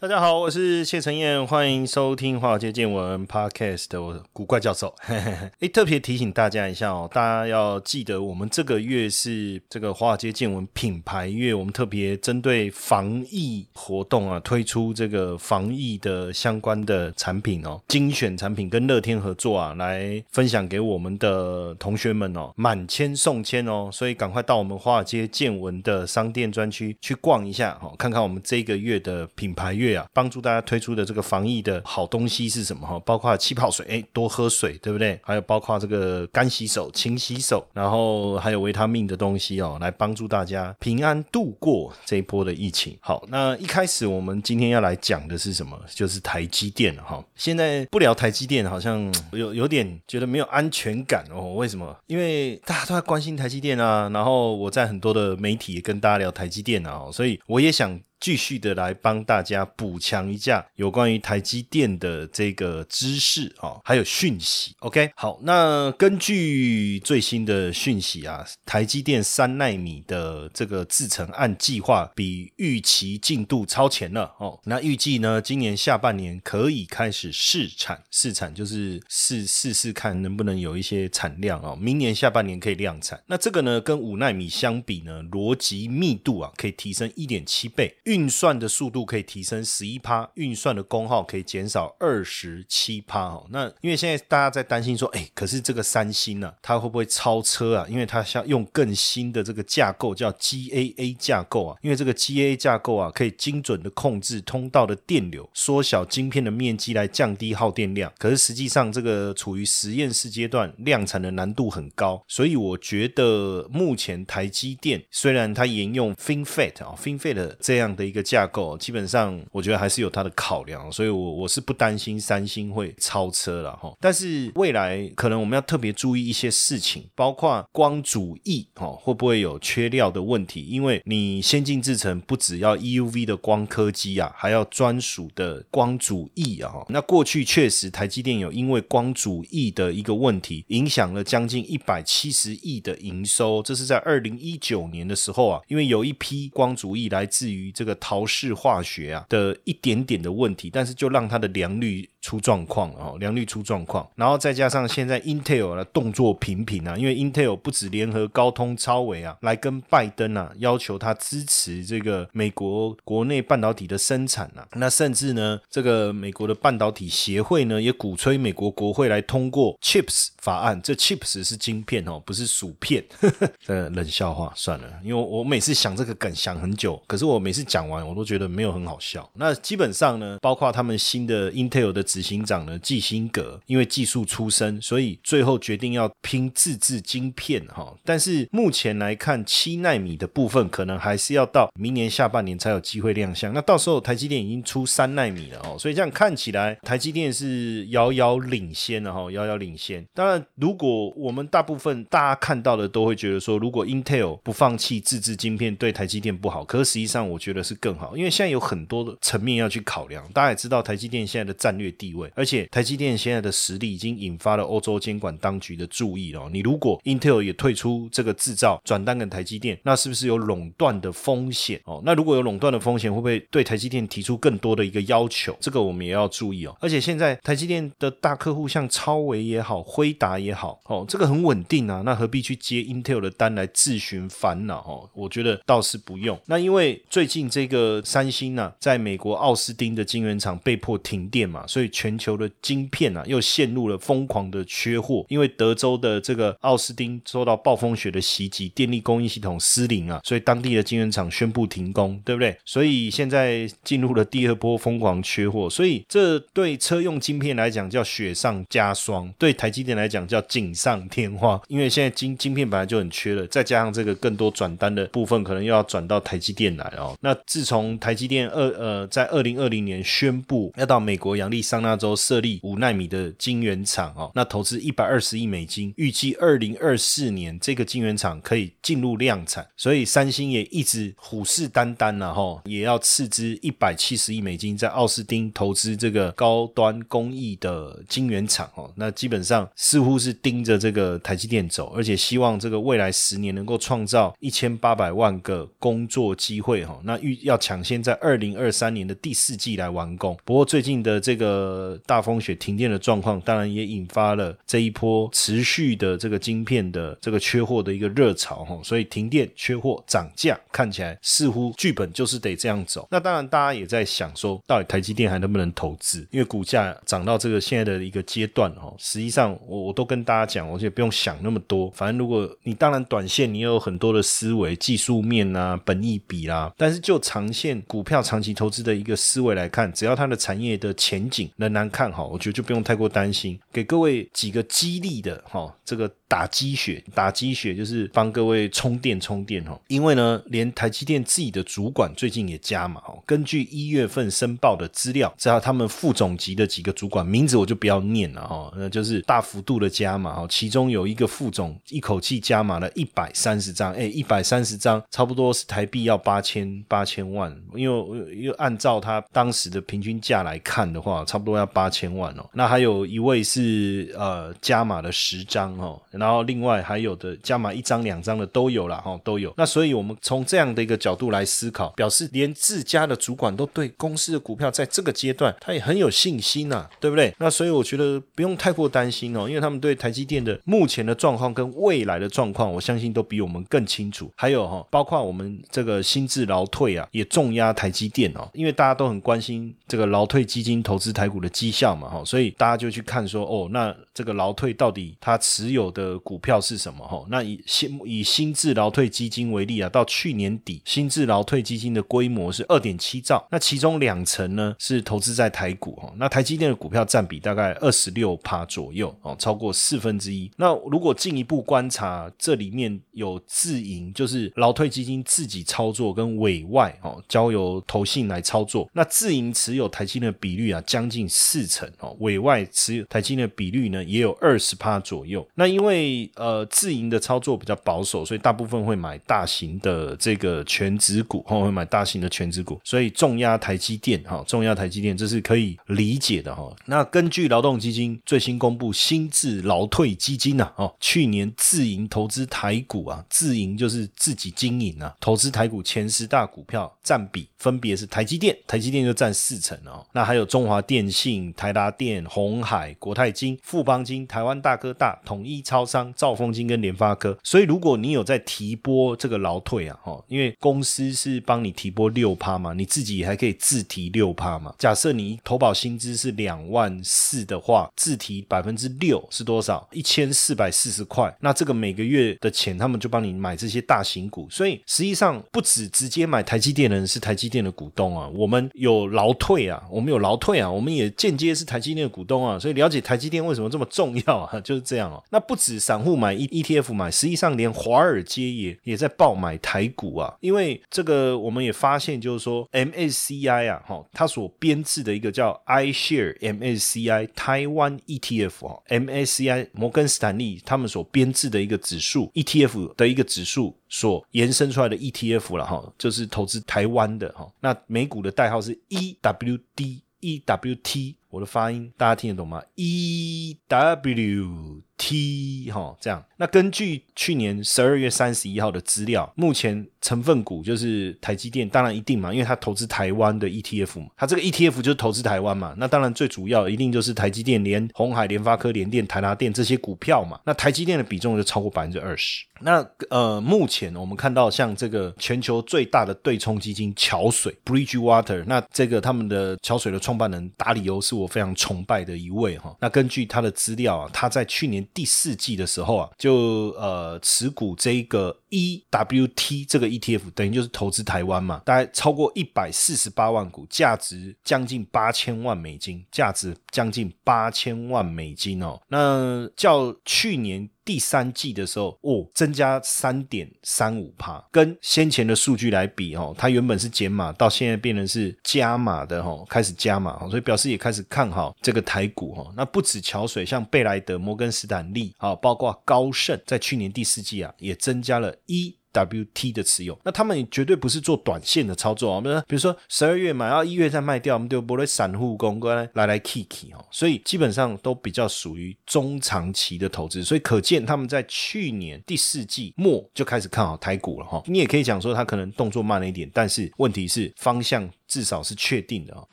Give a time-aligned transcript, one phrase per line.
[0.00, 4.94] 大家好，我是谢承彦，欢迎收听《华尔街见闻》Podcast，我古怪教授。
[5.06, 29.89] 哎，特别提醒大家一下哦，大家要记得，我们这个月是这个华尔街见闻品牌月，我们特别针对防疫活动啊，推出这个防疫的相关的产品哦，精选产品跟乐天合作啊，来分享给我们的同学们哦，满千送千哦，所以赶快到我们华尔街见闻的商店专区去逛一下哦，看看我们这个月的品牌月。
[29.94, 32.98] 啊，帮助大家推出的这个防疫的好东西是什么哈？
[33.00, 35.18] 包括气泡水，哎，多喝水，对不对？
[35.22, 42.96] 还有包括这个干洗手、勤洗手，然后还有维他命的东西哦，来帮助大家平安度过这一波的疫情。
[43.00, 45.78] 好，那一开始我们今天要来讲的是什么？
[45.94, 47.24] 就是台积电哈。
[47.34, 51.54] 现在不聊台积电，好像 有有点觉得没有安全感哦。
[51.54, 51.96] 为什么？
[52.06, 58.00] 因为大家都在关心台积电啊，然后我在很多的媒体也跟大家聊台积电啊，所以我也想。
[58.20, 64.74] 继续的来帮大家补强一下有关于台积电的这个知识啊，还有讯息。
[64.80, 74.60] OK，好，那根据最新的讯息啊，台积电三纳米的这个制程按计划比预期进度超前了哦。
[74.64, 81.74] 那预计呢，今年下半年可以开始试产，试产就是试试试看能不能有一些产量哦。
[81.80, 83.18] 明年下半年可以量产。
[83.26, 87.96] 那这个呢，跟五纳米相比呢，逻辑密度啊可以提升一点七倍。
[88.10, 93.46] 运算的速度可以提升十一趴，运算的功耗可以减少二十七趴哦。
[93.50, 97.86] 那因为现在大家在担心说，哎，可是这个三星呢，它会不会超车啊？
[97.88, 108.12] 因为它像用更新的这个架构叫 GAA 架构啊，因为这个 GAA 架构啊，可以精准的控制通道的电流，缩小晶片的面积来降低耗电量。
[108.18, 118.10] 可是实际上这个处于实验室阶段，量产的难度很高，所以我觉得目前台积电虽然它沿用 FinFET 啊 FinFET 这样的。
[118.10, 123.96] 一个架构，基本上我觉得还是有它的考量，所以我我是不担心三星会超车了哈。
[124.00, 130.62] 但是未来可能我们要特别注意一些事情，包括光主翼哈会不会有缺料的问题？
[130.62, 136.72] 因为你先进制程不只要 EUV 的光刻机啊，还要专属的光主翼啊。
[136.88, 143.62] 那过去确实台积电有因为光主翼的一个问题，影响了将近一百七十亿的营收。
[143.62, 147.89] 这是在二零一九年的时候啊，因为有一批光主翼来自于这个。
[147.96, 152.08] 陶氏化学啊的一点点的问题，但是就让它的良率。
[152.22, 173.02] 出状况哦，良率出状况，然后再加上现在 Intel 的动作频频啊，因为 Intel 不止联合高通、超维啊，来跟拜登啊要求他支持这个美国国内半导体的生产啊，那甚至呢，这个美国的半导体协会呢也鼓吹美国国会来通过 Chips 法案，这 Chips 是晶片哦，不是薯片，
[173.64, 179.26] 这冷笑话算了，因为我每次想这个梗想很久，可是我每次讲讲完我都觉得没有很好笑。
[179.36, 182.04] 那基本上呢，包括他们新的 Intel 的。
[182.10, 187.94] 执行长呢，季辛格，因为技术出身，所以最后决定要拼自制晶片哈。
[188.04, 193.54] 但是目前来看，七纳米的部分可能还是要到明年下半年才有机会亮相。
[193.54, 200.04] 那到时候台积电已经出三纳米了哦，所以这样看起来，台积电是遥遥领先了哈，遥遥领先。
[200.12, 206.64] 当然，如果我们大部分大家看到的都会觉得说，如果 Intel 不放弃自制晶片，对台积电不好。
[206.64, 210.26] 可是实际上，我觉得是更好，因为现在有很多的层面要去考量。
[210.32, 211.90] 大家也知道，台积电现在的战略。
[212.00, 216.48] 地位，而且台积电现在的实力已经引发了欧洲监管当局的注意了。
[216.50, 221.78] 你如果 Intel 也退出这个制造，转单给台积电，那是不是有垄断的风险？
[221.84, 225.54] 哦，那如果有垄断的风险，会不会对台积电提出更多的一个要求？
[225.60, 226.74] 这个我们也要注意哦。
[226.80, 234.78] 而且现在台积电的大客户像超维也好，辉达也好，哦，这个很稳定啊，那何必去接 Intel 的单来自寻烦恼？
[234.86, 236.40] 哦，我觉得倒是不用。
[236.46, 245.26] 那因为最近这个三星呢，在美国奥斯汀的晶圆厂被迫停电嘛，所以全球的晶片啊又陷入了疯狂的缺货。
[245.28, 252.56] 因为德州的这个奥斯汀受到暴风雪的袭击，电力供应系统失灵啊，所以当地的晶圆厂宣布停工，对不对？
[252.64, 261.60] 所以现在进入了第二波疯狂缺货，所以这对车用晶片来讲叫雪上加霜，对台积电来讲叫锦上添花。
[261.68, 267.16] 因为现在晶晶片本来就很缺了，再加上这个更多转单的部分，可能又要转到台积电来哦。
[267.20, 300.36] 那自从台积电二呃在二零二零年宣布要到美国亚利桑那州设立五纳米的晶圆厂哦，那投资一百二十亿美金，预计二零二四年这个晶圆厂可以进入量产，所以三星也一直虎视眈眈了哈，也要斥资一百七十亿美金在奥斯汀投资这个高端工艺的晶圆厂哦，那基本上似乎是盯着这个台积电走，而且希望这个未来十年能够创造一千八百万个工作机会哈，那预要抢先在二零二三年的第四季来完工。
[300.44, 313.06] 不过最近的这个大风雪停电的状况，当然也引发了这一波持续的这个晶片的这个缺货的一个热潮哈，所以停电、缺货、涨价，看起来似乎剧本就是得这样走。
[313.10, 316.26] 那当然，大家也在想说，到底台积电还能不能投资？
[316.30, 333.58] 因为股价涨到这个现在的一个阶段哈，实际上我我都跟大家讲，我就不用想那么多，反正如果你当然短线你有很多的思维、技术面啊、本益比啦，但是就长线股票长期投资的一个思维来看，只要它的产业的前景仍然看好，我觉得就不用太过担心。
[333.72, 339.76] 给各位几个激励的哈，这个打鸡血，打鸡血就是帮各位充电充电哈。
[339.88, 343.20] 因为呢，连台积电自己的主管最近也加码哦。
[343.26, 350.46] 根据一月份申报的资料，知道他们副总级的几个主管名字我就不要念了哈，那就是大幅度的加码哈。
[350.48, 362.48] 其中有一个副总一口气加码了一百三十张，哎，一百三十张差不多是台币要八千八千万，因为又按照他当时的平均价来看的话，差不多要八千万哦。
[362.54, 369.52] 那还有一位是呃加码了十张哦，然后另外还有的加码一张两张的都有了哈，都有。
[369.56, 377.34] 那所以我们从这样的一个角度来思考，表示连自家的主管都对公司的股票在这个阶段他也很有信心呐，对不对？
[377.38, 384.30] 那所以我觉得不用太过担心哦，因为他们对台积电的目前的状况跟未来的状况，我相信都比我们更清楚。
[384.36, 397.24] 还有哈，包括我们这个新智劳退啊，也重压台积电哦，因为大家都很关心这个劳退基金投资台股的绩效嘛哈，所以大家就去看说哦，那这个劳退到底它持有的股票是什么哈？
[397.30, 410.50] 那以新以新智劳退基金为例啊，到去年底新智劳退基金的规模是二点七兆，那其中两成呢是投资在台股哈，那台积电的股票占比大概二十六趴左右哦，超过四分之一。
[410.56, 418.88] 那如果进一步观察，这里面有自营，就是劳退基金自己操作跟委外哦，交由投信来操作。
[418.92, 425.46] 那自营持有台积电的比率啊，将近四成哦，委外持有台积电的比率呢，也有二十趴左右。
[425.54, 425.99] 那因为
[426.36, 436.70] 呃自营的操作比较保守，所以大部分会买大型的这个全值股，哦，会买大型的全值股，所以重压台积电哈，重压台积电，这是可以理解的哈。
[436.86, 457.36] 那根据劳动基金最新公布新制劳退基金呐，哦，去年自营投资台股啊，自营就是自己经营啊，投资台股前十大股票占比分别是台积电，台积电就占四成哦，那还有中华电信、台达电、红海、国泰金、富邦金、台湾大哥大、统一超商、兆丰金跟联发科。
[457.42, 464.74] 所以如果你有在提拨这个劳退啊，哈，因为公司是帮你提拨六趴嘛，你自己还可以自提六趴嘛。
[464.78, 469.88] 假设你投保薪资是两万四的话，自提百分之六是多少？
[469.90, 471.34] 一千四百四十块。
[471.40, 474.46] 那这个每个月的钱，他们就帮你买这些大型股。
[474.50, 482.58] 所以实际上不止直接买台积电的人是台积电的股东啊，我们有劳退啊，我们有劳退啊，我们也间接是台积电的股东啊。
[482.58, 485.22] 所以了解台积电为什么这么重要啊，就是这样哦。
[485.30, 490.36] 那不止散户买 E E T F 买，实际上连华尔街也也在爆买台股啊。
[490.40, 498.68] 因为这个我们也发现，就是说 M S C I 啊，哈，它所编制的一个叫 I Share M S C I 台湾 E T F
[498.68, 507.50] 哈，M S C I 摩根斯坦利他们所编制的一个指数 E T F 的一个指数所延伸出来的 E T F 了哈，就是投资台湾的哈。
[507.60, 516.22] 那美股的代号是 E W D E W T，我的发音大家听得懂吗？E W T 哈这样。
[516.36, 525.74] 那根据去年十二月三十一号的资料，目前成分股就是台积电，当然一定嘛，因为它投资台湾的 ETF 嘛，它这个 ETF 就是投资台湾嘛。
[525.76, 530.40] 那当然最主要一定就是台积电、连红海、联发科、联电、台达电这些股票嘛。
[530.44, 532.44] 那台积电的比重就超过百分之二十。
[532.62, 542.76] 那呃，目前我们看到像这个全球最大的对冲基金桥水 （Bridgewater），那这个他们的桥水的创办人达里欧是我非常崇拜的一位哈。
[542.78, 558.80] 那根据他的资料啊，他在去年第四季的时候啊，就呃持股这个 EWT 这个 ETF，等于就是投资台湾嘛，大概超过一百四十八万股，价值将近八千万美金，价值将近八千万美金哦。
[558.88, 560.70] 那较去年。
[560.82, 572.52] 第三季的时候，哦，增加三点三五帕，跟先前的数据来比，哦，它原本是减码，到现在变成是加码的，哈，开始加码，所以表示也开始看好这个台股，哈。
[572.56, 578.76] 那不止桥水，像贝莱德、摩根斯坦利，好，包括高盛，在去年第四季啊，也增加了一。
[578.92, 594.42] W T 的持有，那他们绝对不是做短线的操作啊，比如说，比如说十二月买，然后一月再卖掉，我们就不会散户公过来来来 K K 哦，所以基本上都比较属于中长期的投资，所以可见他们在去年第四季末就开始看好台股了哈。
[594.46, 599.26] 你也可以讲说，他可能动作慢了一点，但是问题是方向至少是确定的哦。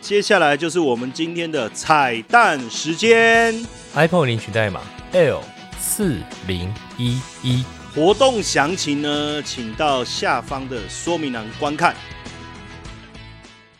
[0.00, 3.54] 接下来就是我们今天的彩蛋时间
[3.94, 4.80] ，iPhone 领取代码
[5.12, 5.42] L
[5.78, 7.64] 四零一一。
[7.98, 11.96] 活动详情呢，请到下方的说明栏观看。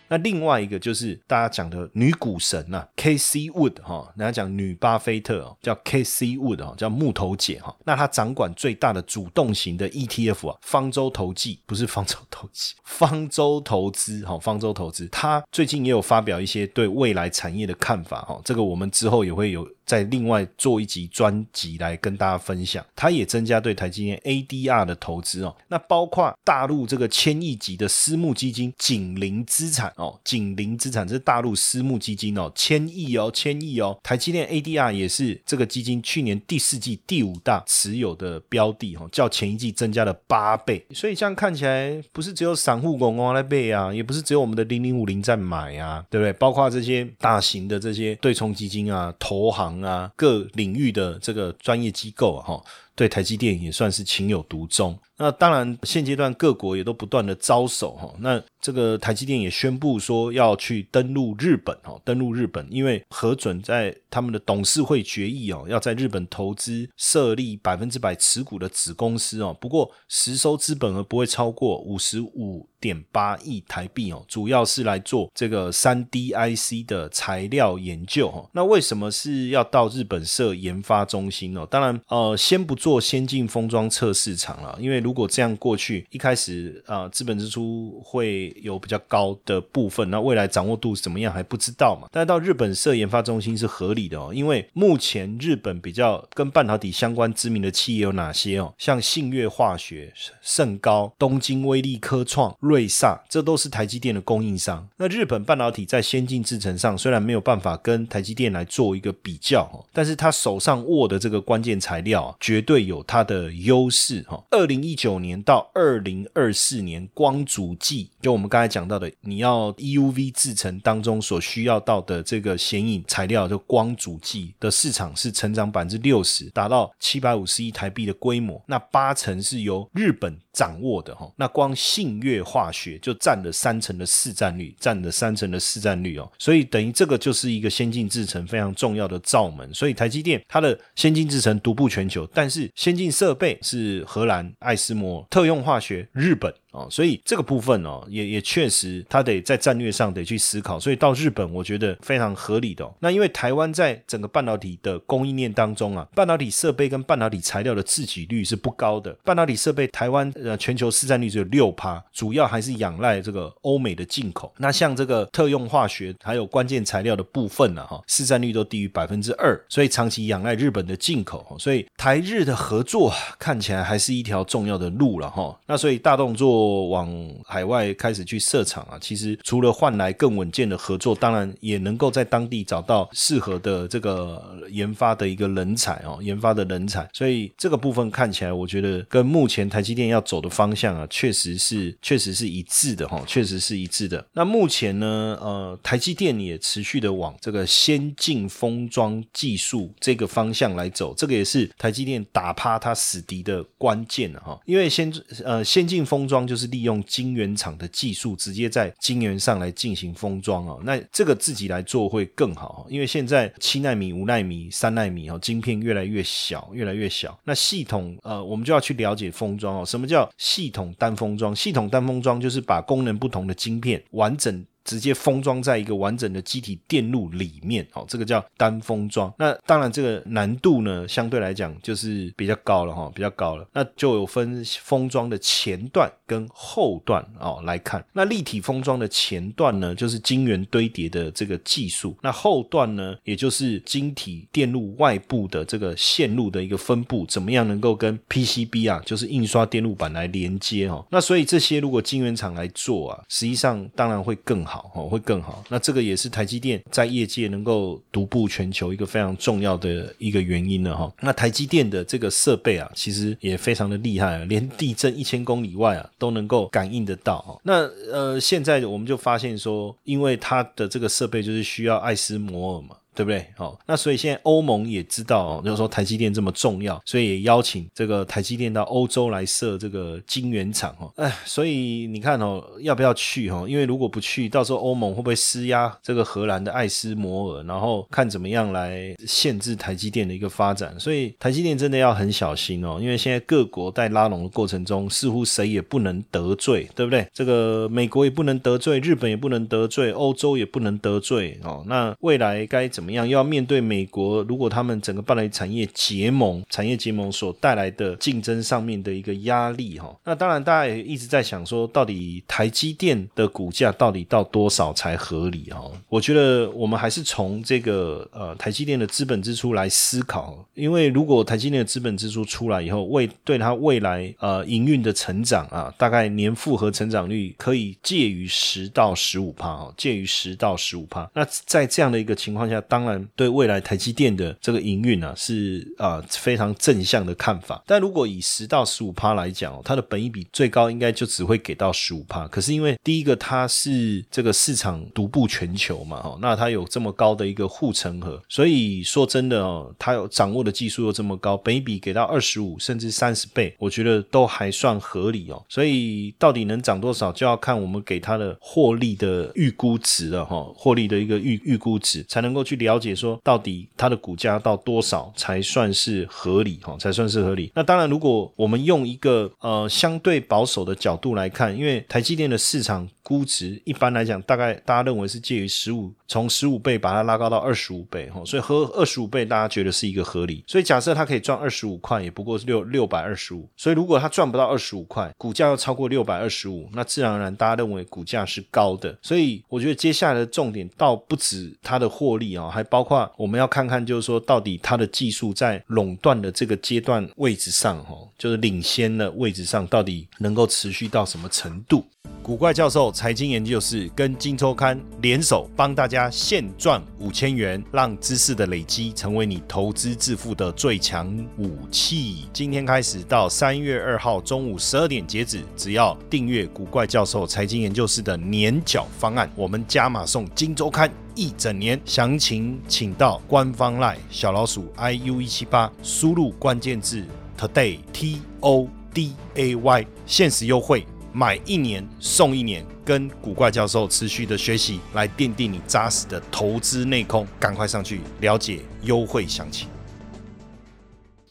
[0.09, 7.73] 那另外一个就是大家讲的女股神呐，K C Wood 哈，人家讲女巴菲特哦，叫 K C Wood 哈，叫木头姐哈。
[7.85, 15.07] 那她掌管最大的主动型的 ETF 啊，方舟投机不是方舟投机， 方舟投资哈，方舟投资。
[15.13, 19.65] 她最近也有发表一些对未来产业的看法哈，这个我们之后也会有。
[19.89, 25.57] 再另外做一集专辑来跟大家分享，它也增加对台积电 ADR 的投资哦。
[25.69, 33.99] 那包括大陆这个千亿级的私募基金景林资产哦，景林资产这是大陆私募基金哦，千亿哦，千亿哦。
[34.03, 40.85] 台积电 ADR 也是这个基金去年第四季第五大持有的标的哦，较前一季增加了八倍。
[40.93, 46.33] 所以这样看起来，不是只有散户拱拱来背啊，也不是只有我们的零零五零在买啊，对不对？
[46.35, 49.78] 包括这些大型的这些对冲基金啊，投行。
[49.83, 52.65] 啊，各领域的这个专业机构啊，哈，
[52.99, 54.99] 对台积电也算是情有独钟。
[55.21, 58.13] 那当然，现阶段各国也都不断的招手哈。
[58.21, 69.57] 那这个台积电也宣布说要去登陆日本哈，登陆日本，因为核准在他们的董事会决议哦，要在日本投资设立百分之百持股的子公司哦。
[69.61, 78.49] 不过实收资本额不会超过五十五点八亿台币哦，主要是来做这个三 D IC 的材料研究哈。
[78.53, 81.67] 那为什么是要到日本设研发中心哦？
[81.69, 84.99] 当然呃，先不做做先进封装测试场了，因为。
[85.09, 92.09] 如果这样过去，一开始啊，资本支出会有比较高的部分，那未来掌握度怎么样还不知道嘛。
[92.13, 98.75] 但是到日本设研发中心是合理的哦，因为目前日本比较跟半导体相关知名的企业有哪些哦？
[98.77, 104.87] 像信越化学、盛高、东京威力科创、瑞萨，这都是台积电的供应商。
[104.97, 114.41] 那日本半导体在先进制程上虽然没有办法跟台积电来做一个比较，但是他手上握的这个关键材料绝对会有它的优势哈。
[114.53, 128.63] 二零一九年到二零二四年，光阻剂就我们刚才讲到的，你要 EUV 制成当中所需要到的这个显影材料，就光阻剂的市场是成长百分之六十，达到七百五十亿台币的规模。
[128.67, 131.29] 那八成是由日本掌握的哈。
[131.35, 136.31] 那光信越化学就占了三成的市占率，占了三成的市占率哦。
[136.39, 139.75] 所以等于这个就是一个先进制程非常重要的罩门。
[139.75, 144.99] 所以台积电它的先进制程独步全球，但是先进设备是荷兰爱斯。
[144.99, 146.53] 摩特用化学，日本。
[146.73, 150.79] 哦，所以这个部分哦，也也确实，他得在战略上得去思考。
[150.79, 152.87] 所以到日本，我觉得非常合理的。
[153.01, 159.11] 那因为台湾在整个半导体的供应链当中啊，半导体设备跟半导体材料的自给率是不高的。
[159.25, 164.53] 半导体设备台湾呃全球市占率只有六趴，主要还是仰赖这个欧美的进口。
[164.59, 171.57] 那像这个特用化学还有关键材料的部分呢，哈，市占率都低于百分之二，所以长期仰赖日本的进口。
[171.59, 175.59] 所以台日的合作看起来还是一条重要的路了哈。
[175.67, 176.58] 那所以大动作。
[176.89, 177.13] 往
[177.45, 187.09] 海外开始去设厂啊，其实除了换来更稳健的合作，当然也能够在当地找到适合的这个研发的一个人才哦，研发的人才。
[187.13, 194.25] 所以这个部分看起来，我觉得跟目前台积电要走的方向啊，确实是确实是一致的哈，确实是一致的。
[194.33, 204.59] 那目前呢，呃，台积电也持续的往这个先进封装技术这个方向来走，这个也是台积电打趴它死敌的关键哈。
[204.65, 205.13] 因为先
[205.45, 210.81] 呃先进封装就是利用晶圆厂的技术，直接在晶圆上来进行封装哦。
[210.83, 217.39] 那这个自己来做会更好，因为现在七纳米、五纳米、三纳米哦，晶片越来越小，越来越小。
[217.45, 219.85] 那系统呃，我们就要去了解封装哦。
[219.85, 221.55] 什么叫系统单封装？
[221.55, 224.65] 系统单封装就是把功能不同的晶片完整。
[224.89, 229.31] 直接封装在一个完整的机体电路里面，哦，这个叫单封装。
[229.37, 233.69] 那当然，这个难度呢，相对来讲就是比较高了，哈，比较高了。
[233.75, 238.03] 那就有分封装的前段跟后段哦来看。
[238.15, 251.07] 那立体封装的前段呢，就是晶圆堆叠的这个技术；那后段呢，也就是晶体电路外部的这个线路的一个分布，怎么样能够跟 PCB 啊，就是印刷电路板来连接，哦。
[251.11, 254.78] 那所以这些如果晶圆厂来做啊，实际上当然会更好。
[254.95, 255.65] 哦，会更好。
[255.69, 261.13] 那这个也是台积电在业界能够独步全球一个非常重要的一个原因了哈。
[261.21, 267.61] 那台积电的这个设备啊，其实也非常的厉害，连地震一千公里外啊都能够感应得到。
[267.63, 272.97] 那呃，现在我们就发现说，因为它的这个设备就是需要爱斯摩尔嘛。
[273.19, 273.45] 对不对？
[273.57, 281.13] 好，那所以现在欧盟也知道，就是说台积电这么重要，所以也邀请这个台积电到欧洲来设这个晶圆厂哦。
[281.17, 283.67] 哎，所以你看哦，要不要去哈？
[283.69, 290.95] 因为如果不去，到时候欧盟会不会施压这个荷兰的爱斯摩尔，然后看怎么样来限制台积电的一个发展？
[291.01, 297.27] 所以台积电真的要很小心哦，因为现在各国在拉拢的过程中，似乎谁也不能得罪，对不对？
[297.35, 301.83] 这个美国也不能得罪，日本也不能得罪，欧洲也不能得罪哦。
[301.89, 303.08] 那未来该怎么？
[303.09, 303.27] 怎么样？
[303.27, 315.71] 要面对美国，如果他们整个半导体产业结盟、产业结盟所带来的竞争上面的一个压力，哈，那当然大家也一直在想说，到底台积电的股价到底到多少才合理？
[315.71, 331.31] 哈，我觉得我们还是从这个呃台积电的资本支出来思考，因为如果台积电的资本支出出来以后，未对它未来呃营运的成长啊，大概年复合成长率可以介于十到十五帕，哦，介于十到十五帕。
[331.33, 337.81] 那在这样的一个情况下，当当然，对未来台积电的这个营运啊，是啊非常正向的看法。
[337.87, 342.49] 但如果以十到十五趴来讲，它的本益比最高应该就只会给到十五趴。
[342.49, 355.65] 可是因为第一个它是这个市场独步全球嘛，哈，那它有这么高的一个护城河，所以说真的哦，它有掌握的技术又这么高，本益比给到二十五甚至三十倍，我觉得都还算合理哦。
[355.69, 362.99] 所以到底能涨多少，就要看我们给它的获利的预估值了哈，获利的一个预预估值才能够去了。
[362.99, 366.81] 解说，到底它的股价到多少才算是合理？
[366.83, 367.71] 哈，才算是合理。
[367.75, 373.09] 那当然，如果我们用一个呃相对保守的角度来看，因为台积电的市场。
[373.29, 380.65] 估值一般来讲，大概大家认为是介于十五，从十五倍把它拉高到二十五倍，哈，所以和二十五倍大家觉得是一个合理。
[380.67, 383.69] 所以假设它可以赚二十五块，也不过是六六百二十五。
[383.77, 389.15] 所以如果它赚不到二十五块，股价要超过六百二十五，那自然而然大家认为股价是高的。
[389.21, 402.05] 所以我觉得接下来的重点倒不止它的获利啊，还包括我们要看看，就是说到底它的技术在垄断的这个阶段位置上，哈，就是领先的位置上，到底能够持续到什么程度？
[402.43, 412.47] 古怪教授财经研究室跟金周刊联手，帮大家现赚五千元，让知识的累积成为你投资致富的最强武器。
[412.53, 422.01] 今天开始到三月二号中午十二点截止，只要订阅古怪教授财经研究室的年缴方案，我们加码送金周刊一整年。
[422.05, 427.25] 详情请到官方 line 小老鼠 iu 一七八，输入关键字
[427.57, 431.07] today t o d a y，限时优惠。
[431.33, 437.47] 买一年送一年，跟古怪教授持续的学习，来奠定你扎实的投资内功。
[437.61, 439.87] 赶快上去了解优惠详情。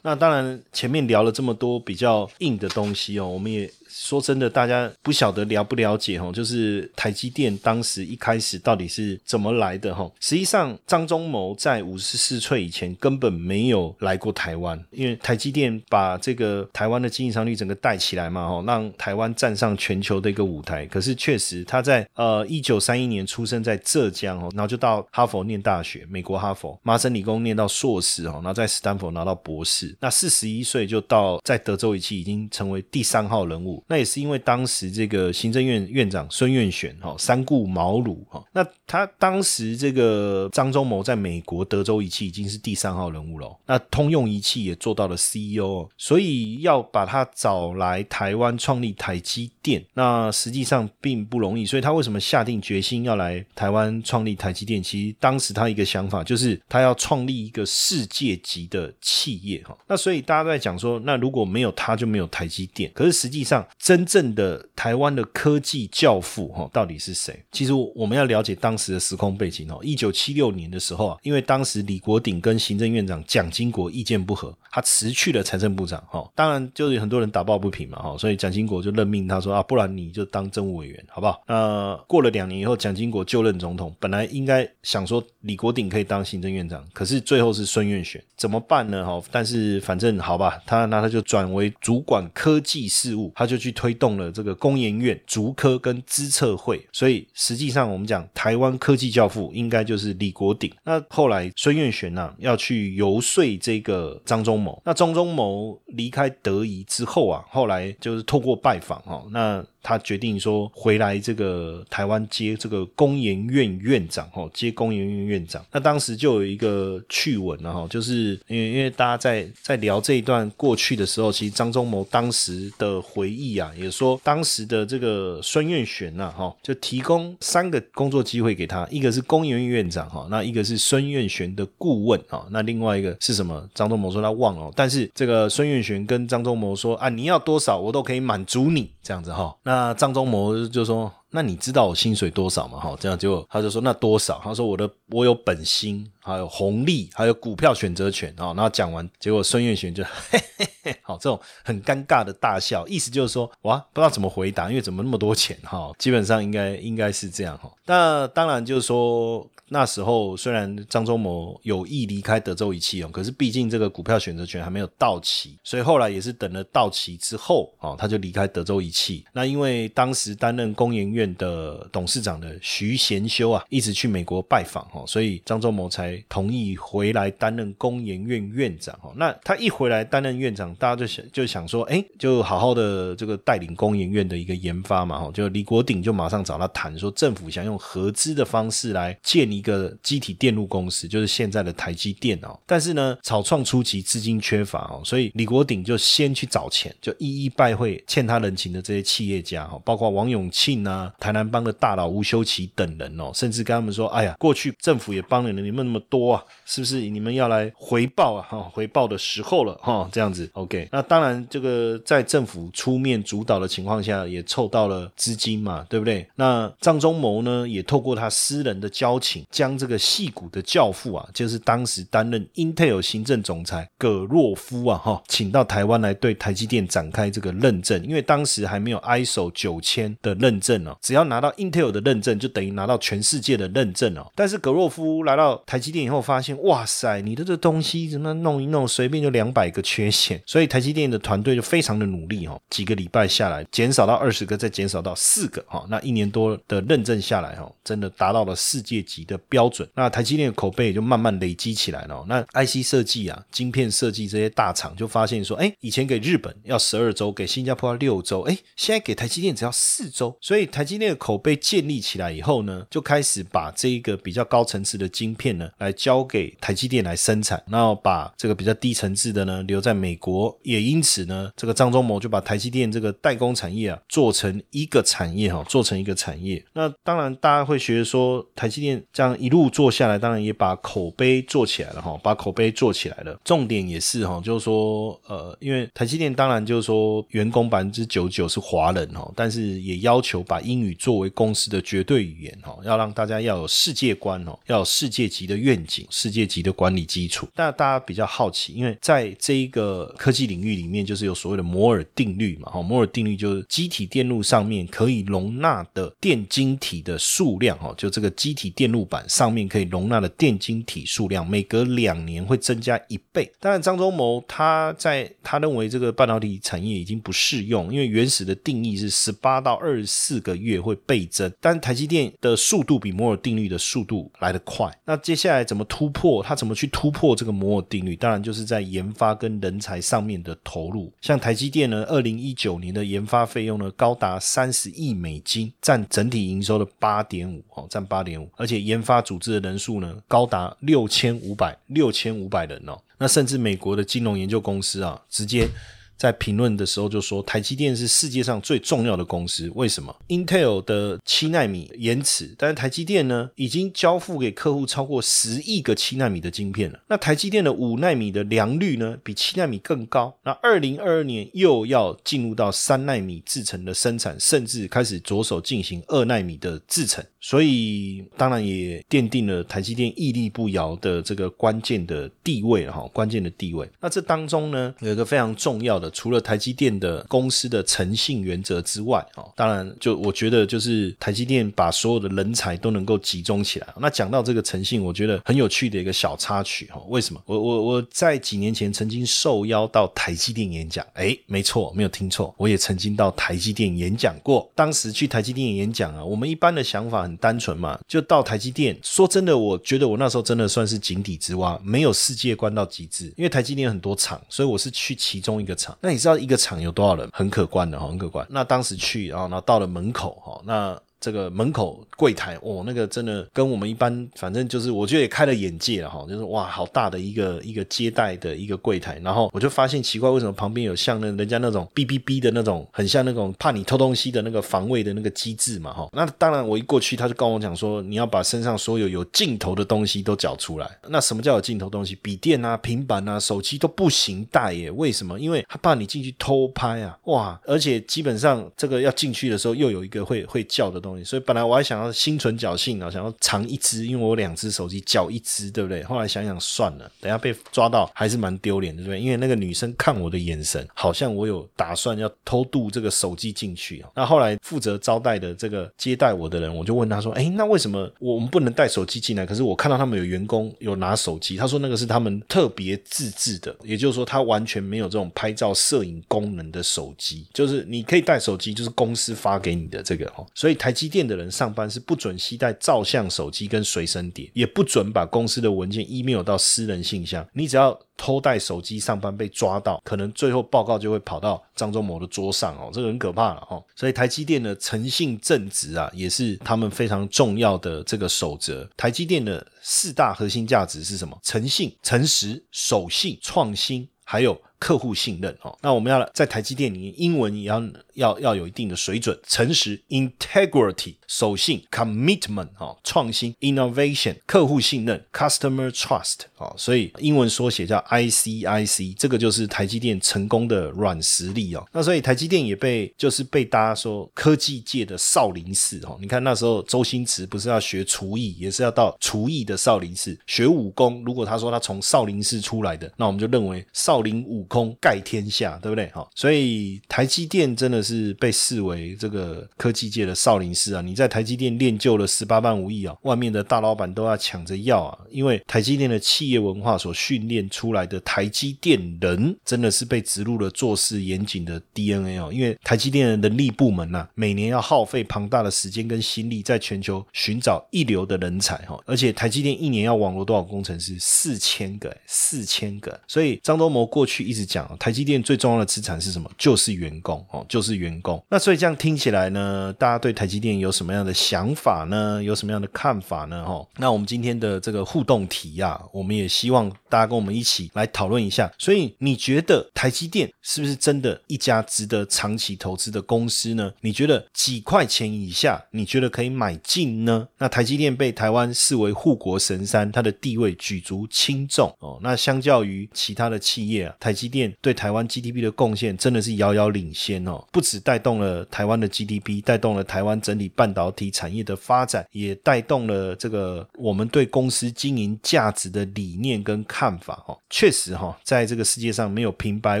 [0.02, 3.70] 那当然，前面聊了这么多比较硬的东西哦，我们也。
[3.98, 10.10] 说真的，大家不晓得了不了解哈，就是台积电当时一开始到底是怎么来的哈。
[10.20, 20.84] 实际上，张忠谋在五十四岁以前根本没有来过台湾，因为台积电把这个台湾的经济商率整个带起来嘛哈，让台湾站上全球的一个舞台。
[20.86, 29.96] 可是确实，他在呃一九三一年出生在浙江哦，然后就到哈佛念大学，美国哈佛，麻省理工念到硕士哦，然后在斯坦福拿到博士。
[30.00, 33.82] 那四十一岁就到在德州仪器已经成为第三号人物。
[33.88, 43.56] 那也是因为当时这个行政院院长孙运璇哈三顾茅庐哈，那他当时这个张忠谋在美国德州仪器已经是第三号人物了。
[43.66, 51.66] 那通用仪器也做到了 CEO，所以要把他找来台湾创立台积电，那实际上并不容易。
[51.66, 54.82] 所以他为什么下定决心要来台湾创立台积电？
[54.82, 59.76] 其实当时他一个想法就是他要创立一个世界级的企业哈。
[59.88, 62.90] 那所以大家都在讲说，那如果没有他就没有台积电。
[62.94, 67.44] 可是实际上真正的台湾的科技教父哈到底是谁？
[67.52, 69.78] 其实我们要了解当时的时空背景哦。
[69.82, 76.28] 一九七六年的时候啊，因为当时李国鼎跟行政院长蒋经国意见不合，他辞去了财政部长哈。
[76.34, 81.42] 当然就有很多人打抱不平嘛哈，所以蒋经国就任命他说啊，不然你就当政务委员好不好？
[81.46, 89.04] 那过了两年以后，蒋经国就任总统，本来应该想说李国鼎可以当行政院长，可是最后是孙运璇，怎么办呢？
[89.04, 100.70] 哈，但是反正好吧，他那他就转为主管科技事务，他就就去推动了这个工研院、竹科跟资策会，所以实际上我们讲台湾科技教父应该就是李国鼎。
[100.84, 109.64] 那后来孙运璇呢要去游说这个张忠谋，那张忠谋离开德仪之后啊，后来就是透过拜访哈，那。
[109.86, 115.64] 他决定说回来这个台湾接这个工研院院长哦，接工研院院长。
[115.70, 133.64] 那当时就有一个趣闻了哈，就是因为因为大家在在聊这一段过去的时候，其实张忠谋当时的回忆啊，也说当时的这个孙运璇呐哈，就提供三个工作机会给他，一个是工研院院长哈，那一个是孙运璇的顾问啊，那另外一个是什么？
[133.72, 139.94] 张忠谋说他忘了，但是这个孙运璇跟张忠谋说啊，你要多少我都可以满足你这样子哈，那。
[139.94, 157.70] 张忠谋就说：“那你知道我薪水多少吗？”哈，这样就他就说：“那多少？”他说：“我的我有本薪，还有红利，还有股票选择权啊。”然后讲完，结果孙运璇就嘿嘿嘿， 好，这种很尴尬的大笑，意思就是说：“哇，不知道怎么回答，因为怎么那么多钱？”哈，基本上应该应该是这样哈。
[157.86, 159.48] 那当然就是说。
[159.68, 169.24] 那时候虽然张忠谋有意离开德州仪器哦，可是毕竟这个股票选择权还没有到期，所以后来也是等了到期之后哦，他就离开德州仪器。
[169.32, 179.12] 那因为当时担任工研院的董事长的徐贤修啊，一直去美国拜访哦，所以张忠谋才同意回来担任工研院院长哦。
[179.16, 189.55] 那他一回来担任院长，大家就想就想说，哎，就好好的这个带领工研院的一个研发嘛哈，就李国鼎就马上找他谈说，政府想用合资的方式来建立。
[189.56, 192.58] 一个机体电路公司，就是现在的台积电哦。
[192.66, 208.46] 但是呢，草创初期资金缺乏哦，所以李国鼎就先去找钱，就一一拜会欠他人情的这些企业家哈，包括王永庆啊、台南帮的大佬吴修齐等人哦，甚至跟他们说：“哎呀，过去政府也帮了你们那么多啊，是不是你们要来回报啊？
[208.48, 210.48] 哈，回报的时候了哈，这样子。
[210.52, 216.28] ”OK，那当然，这个在政府出面主导的情况下，也凑到了资金嘛，对不对？
[216.34, 219.45] 那张忠谋呢，也透过他私人的交情。
[219.50, 234.26] 将这个戏骨的教父啊，就是当时担任 Intel 行政总裁葛若夫啊，哈，请到台湾来对台积电展开这个认证，因为当时还没有 ISO 九千的认证哦，只要拿到 Intel 的认证，就等于拿到全世界的认证哦。
[234.34, 249.35] 但是葛若夫来到台积电以后，发现哇塞，你的这东西怎么弄一弄，随便就两百个缺陷，所以台积电的团队就非常的努力哦，几个礼拜下来，减少到二十个，再减少到四个哈，那一年多的认证下来哈，真的达到了世界级的。
[249.48, 252.24] 标准，那台积电的口碑也就慢慢累积起来了。
[252.28, 260.36] 那 IC 设计啊，晶片设计这些大厂就发现说，哎，以前给日本要十二周，给新加坡要六周，哎，现在给台积电只要四周。
[260.40, 270.58] 所以台积电的口碑建立起来以后呢，就开始把这一个比较高层次的晶片呢，来交给台积电来生产，然后把这个比较低层次的呢留在美国。
[270.62, 276.64] 也因此呢，这个张忠谋就把台积电这个代工产业啊做成一个产业哈，做成一个产业。
[276.72, 279.25] 那当然大家会觉得说，台积电这样。
[279.38, 283.40] 一路做下来，当然也把口碑做起来了哈，把口碑做起来了。
[283.44, 297.48] 重点也是哈，就是说，呃，因为台积电当然就是说，员工百分之九九是华人哈，但是也要求把英语作为公司的绝对语言哈，要让大家要有世界观哦，要有世界级的愿景，世界级的管理基础。
[297.54, 309.15] 但大家比较好奇，因为在这一个科技领域里面，就是有所谓的摩尔定律嘛哈，摩尔定律就是机体电路上面可以容纳的电晶体的数量哈，就这个机体电路板。
[309.16, 313.50] 板上面可以容纳的电晶体数量，每隔两年会增加一倍。
[313.58, 324.92] 当然，张忠谋他在他认为这个半导体产业已经不适用，因为原始的定义是十八到二十四个月会倍增，但台积电的速度比摩尔定律的速度来得快。
[325.06, 326.42] 那接下来怎么突破？
[326.42, 328.14] 他怎么去突破这个摩尔定律？
[328.14, 331.10] 当然就是在研发跟人才上面的投入。
[331.22, 342.98] 像台积电呢，二零一九年的研发费用呢高达三十亿美金，占整体营收的八点五哦，占八点五，而且研发组织的人数呢高达六千五百六千五百人哦。
[343.18, 345.68] 那甚至美国的金融研究公司啊，直接。
[346.16, 349.70] 在评论的时候就说，台积电是世界上最重要的公司。
[349.74, 356.98] 为什么？Intel 的七纳米延迟，但是台积电呢，已经交付给客户超过十亿个七纳米的晶片了。
[357.08, 360.34] 那台积电的五纳米的良率呢，比七纳米更高。
[360.42, 367.22] 那二零二二年又要进入到三纳米制程的生产，甚至开始着手进行二纳米的制程。
[367.40, 373.88] 所以当然也奠定了台积电屹立不摇的这个关键的地位哈，关键的地位。
[374.00, 376.05] 那这当中呢，有一个非常重要的。
[376.10, 383.86] 除了台积电的公司的诚信原则之外，哦，当然就我觉得就是台积电把所有的人才都能够集中起来。
[383.98, 387.00] 那讲到这个诚信，我觉得很有趣的一个小插曲哈。
[387.08, 387.40] 为什么？
[387.46, 394.70] 我我我在几年前曾经受邀到台积电演讲，哎，没错，没有听错，我也曾经到台积电演讲过。
[394.74, 398.96] 当时去台积电演讲啊，我们一般的想法很单纯嘛，就到台积电。
[399.02, 403.32] 说真的，我觉得我那时候真的算是井底之蛙，没有世界观到极致。
[403.36, 405.95] 因为台积电很多厂，所以我是去其中一个厂。
[406.00, 407.28] 那你知道一个厂有多少人？
[407.32, 408.46] 很可观的哈，很可观。
[408.50, 411.00] 那当时去，然后，呢到了门口哈，那。
[411.20, 426.08] 这个门口柜台哦，那个真的跟我们一般，反正就是我觉得也开了眼界了哈，就是哇，好大的一个一个接待的一个柜台，然后我就发现奇怪，为什么旁边有像那人家那种哔哔哔的那种，很像那种怕你偷东西的那个防卫的那个机制嘛哈。
[426.12, 430.88] 那当然我一过去，他就跟我讲说，你要把身上所有有镜头的东西都缴出来。
[431.08, 432.14] 那什么叫有镜头东西？
[432.16, 434.90] 笔电啊、平板啊、手机都不行带耶？
[434.90, 435.38] 为什么？
[435.38, 437.60] 因为他怕你进去偷拍啊，哇！
[437.64, 441.15] 而且基本上这个要进去的时候，又有一个会会叫的东西。
[441.24, 446.02] 所以本来我还想要心存侥幸啊，想要藏一只，因为我两只手机缴一只，对不对？
[446.04, 449.20] 后来想想算了，等下被抓到还是蛮丢脸的，对不对？
[449.20, 454.10] 因为那个女生看我的眼神，好像我有打算要偷渡这个手机进去啊。
[454.14, 459.46] 那后来负责招待的这个接待我的人，我就问他说：“哎，那为什么我们不能带手机进来？
[459.46, 470.46] 可是我看到他们有员工有拿手机，他说那个是他们特别自制的，也就是说他完全没有这种拍照摄影功能的手机，就是你可以带手机，就是公司发给你的这个哦。
[470.54, 471.06] 所以台积。
[471.08, 477.46] 电的人上班是不准携带照相手机跟随身碟，也不准把公司的文件 email 到私人信箱。
[477.52, 483.82] 你只要偷带手机上班被抓到，可能最后报告就会跑到张忠谋的桌上哦，这个很可怕了哦。
[483.94, 488.86] 所以台积电的诚信正直啊，也是他们非常重要的这个守则。
[488.96, 491.38] 台积电的四大核心价值是什么？
[491.42, 494.60] 诚信、诚实、守信、创新，还有。
[494.78, 497.82] 客户信任哦，那我们要在台积电里面，英文也要
[498.16, 511.86] 要要有一定的水准，诚实 （integrity）、守信 （commitment） 哦，创新 （innovation）、客户信任 （customer trust） 哦，所以英文缩写叫 ICIC，这个就是台积电成功的软实力哦。
[511.92, 516.18] 那所以台积电也被就是被大家说科技界的少林寺哦。
[516.20, 521.22] 你看那时候周星驰不是要学厨艺，也是要到厨艺的少林寺学武功。
[521.24, 524.66] 如果他说他从少林寺出来的，那我们就认为少林武。
[524.68, 526.08] 功盖天下，对不对？
[526.08, 531.00] 哈，所以台积电真的是被视为这个科技界的少林寺啊！
[531.00, 535.18] 你在台积电练就了十八般武艺啊，外面的大老板都要抢着要啊！
[535.30, 542.50] 因为台积电的企业文化所训练出来的台积电人，真的是被植入了做事严谨的 DNA 哦。
[542.52, 549.00] 因为台积电的人力部门呐，每年要耗费庞大的时间跟心力，在全球寻找一流的人才哈。
[549.06, 551.16] 而且台积电一年要网络多少工程师？
[551.20, 553.20] 四千个，四千个。
[553.28, 554.56] 所以张忠谋过去一。
[554.56, 556.50] 直讲台积电最重要的资产是什么？
[556.56, 558.42] 就是员工哦，就是员工。
[558.48, 562.42] 那所以这样听起来呢，大家对台积电有什么样的想法呢？
[562.42, 563.64] 有什么样的看法呢？
[563.64, 568.72] 哈，那我们今天的这个互动题啊，我们也希望大家跟我们一起来讨论一下。
[568.78, 573.92] 所以你觉得台积电是不是真的一家值得长期投资的公司呢？
[574.00, 577.46] 你觉得几块钱以下，你觉得可以买进呢？
[577.58, 582.18] 那台积电被台湾视为护国神山，它的地位举足轻重哦。
[582.22, 597.56] 那相较于其他的企业啊，台积积电对台湾 GDP 的贡献真的是遥遥领先哦，不止带动了台湾的 GDP，带动了台湾整体半导体产业的发展，也带动了这个我们对公司经营价值的理念跟看法哦。
[597.70, 600.00] 确实哈，在这个世界上没有平白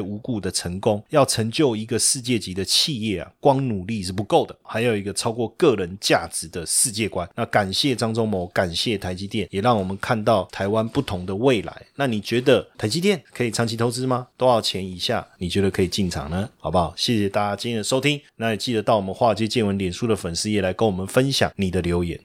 [0.00, 7.28] 无故的成功，要成就一个世界级的企业啊，光努力是不够的，还有一个超过个人价值的世界观。
[7.36, 11.82] 那感谢张忠谋，感谢台积电，也让我们看到台湾不同的未来。
[11.94, 14.26] 那你觉得台积电可以长期投资吗？
[14.36, 16.48] 多少钱以下你觉得可以进场呢？
[16.58, 16.94] 好不好？
[16.96, 22.18] 谢谢大家今天收听，那也记得到我们华尔街见闻脸书的粉丝页来跟我们分享你的留言。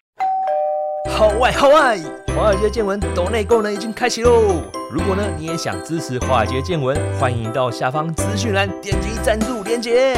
[1.09, 1.97] 好外好外，
[2.35, 4.63] 华尔街见闻抖内功能已经开启喽！
[4.91, 10.15] 如果呢你也想支持华尔街见闻，欢迎到下方资讯栏点击赞助连接。